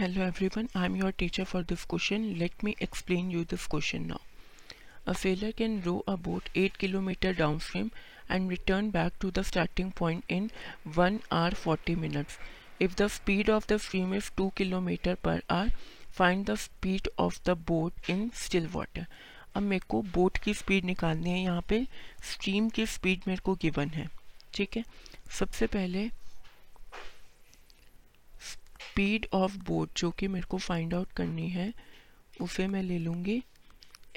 [0.00, 4.02] Hello everyone I am your teacher for this question let me explain you this question
[4.02, 4.18] now
[5.06, 7.90] a sailor can row about eight kilometre downstream
[8.30, 10.48] and return back to the starting point in
[10.96, 12.38] one hour forty minutes
[12.82, 15.72] if the speed of the stream is two kilometre per hour
[16.12, 19.06] find the speed of the boat in still water
[19.54, 21.86] अब मेरे को boat की speed निकालनी है। यहाँ पे
[22.32, 24.08] stream की speed मेरे को गिवन है।
[24.54, 24.84] ठीक है?
[25.38, 26.08] सबसे पहले
[29.00, 31.72] स्पीड ऑफ़ बोट जो कि मेरे को फाइंड आउट करनी है,
[32.40, 33.42] उसे मैं ले लूँगी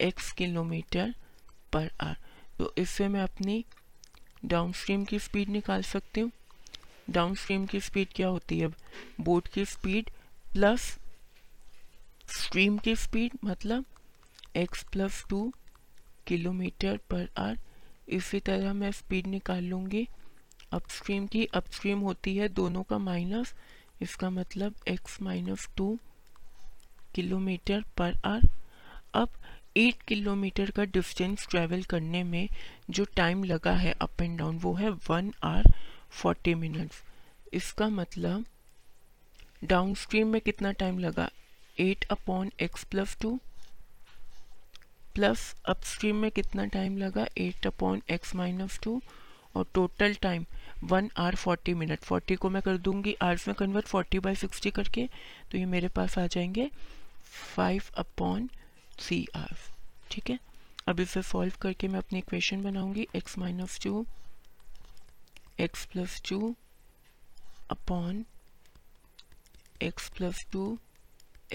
[0.00, 1.14] एक्स किलोमीटर
[1.72, 2.16] पर आर
[2.58, 3.64] तो इससे मैं अपनी
[4.44, 6.30] डाउन स्ट्रीम की स्पीड निकाल सकती हूँ।
[7.10, 8.64] डाउन स्ट्रीम की स्पीड क्या होती है?
[8.64, 8.74] अब
[9.20, 10.10] बोट की स्पीड
[10.52, 10.98] प्लस
[12.36, 13.84] स्ट्रीम की स्पीड मतलब
[14.56, 15.52] x plus two
[16.26, 17.58] kilometre per hour
[18.08, 20.08] इसी तरह मैं स्पीड निकाल लूँगी।
[20.72, 23.54] अपस्ट्रीम की अपस्ट्रीम होती है दोनों का माइनस
[24.02, 25.98] इसका मतलब x minus two
[27.14, 28.48] kilometre per hour
[29.14, 29.28] अब
[29.76, 32.48] एट किलोमीटर का डिस्टेंस ट्रैवल करने में
[32.90, 35.72] जो टाइम लगा है अप एंड डाउन वो है वन आर
[36.22, 37.02] फोर्टी मिनट्स
[37.52, 38.44] इसका मतलब
[39.64, 41.28] डाउन स्ट्रीम में कितना टाइम लगा?
[41.80, 43.38] Eight upon x plus two
[45.14, 47.26] plus upstream में कितना टाइम लगा?
[47.38, 49.00] Eight upon x minus two
[49.56, 50.44] और total time
[50.84, 54.70] one hour forty minute forty को मैं कर दूँगी आर्स में कन्वर्ट फोर्टी बाई सिक्सटी
[54.70, 55.06] करके
[55.50, 56.70] तो ये मेरे पास आ जाएँगे
[57.54, 58.48] फाइव अपॉन
[59.00, 59.56] सी आर
[60.10, 60.38] ठीक है?
[60.88, 63.06] अब इसे सॉल्व करके मैं अपनी इक्वेशन बनाऊँगी.
[63.16, 64.04] X minus two
[65.60, 66.54] x plus two
[67.70, 68.24] upon
[69.82, 70.78] x plus two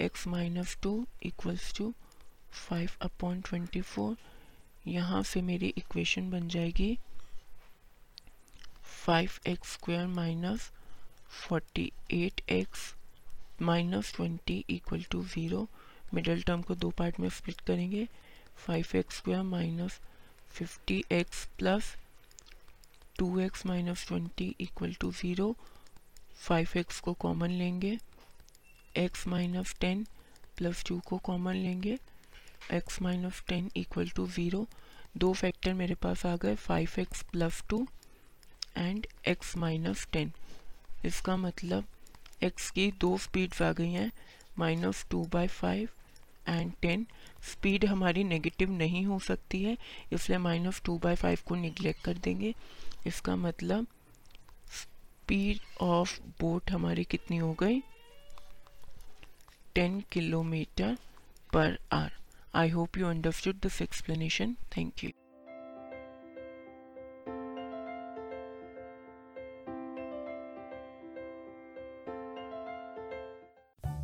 [0.00, 1.92] x minus two equals to
[2.68, 4.16] five upon twenty four
[4.86, 6.98] यहाँ से मेरी इक्वेशन बन जाएगी
[9.08, 10.60] five x square minus
[11.42, 12.80] forty eight x
[13.62, 15.60] minus twenty equal to zero
[16.14, 18.06] middle term को दो part में split करेंगे।
[18.66, 19.98] Five x square minus
[20.50, 21.94] fifty x plus
[23.18, 25.54] two x minus twenty equal to zero
[26.38, 27.98] five x को common लेंगे।
[28.96, 30.06] X minus ten
[30.56, 31.98] plus two को common लेंगे।
[32.72, 34.66] X minus ten equal to zero
[35.16, 37.86] दो factor मेरे पास आ गए five x plus two
[38.78, 40.32] and x minus ten
[41.04, 41.84] इसका मतलब
[42.42, 44.10] एक्स की दो स्पीड्स आ गई हैं
[44.58, 45.88] minus two by five
[46.48, 47.06] and ten
[47.50, 49.76] speed हमारी नेगेटिव नहीं हो सकती है,
[50.12, 52.54] इसलिए माइनस टू बाई फाइव को निगलेक्ट कर देंगे।
[53.06, 53.86] इसका मतलब
[54.72, 57.80] स्पीड ऑफ़ बोट हमारी कितनी हो गई?
[59.74, 60.96] Ten kilometre
[61.52, 62.12] per hour
[62.54, 65.10] I hope you understood this explanation thank you